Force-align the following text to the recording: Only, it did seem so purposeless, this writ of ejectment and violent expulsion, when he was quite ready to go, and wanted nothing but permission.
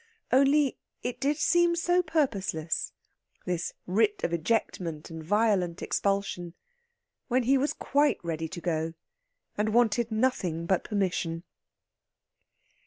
Only, 0.31 0.79
it 1.03 1.19
did 1.19 1.37
seem 1.37 1.75
so 1.75 2.01
purposeless, 2.01 2.91
this 3.45 3.75
writ 3.85 4.23
of 4.23 4.33
ejectment 4.33 5.11
and 5.11 5.23
violent 5.23 5.83
expulsion, 5.83 6.55
when 7.27 7.43
he 7.43 7.55
was 7.55 7.71
quite 7.71 8.17
ready 8.23 8.47
to 8.47 8.61
go, 8.61 8.93
and 9.59 9.75
wanted 9.75 10.11
nothing 10.11 10.65
but 10.65 10.83
permission. 10.83 11.43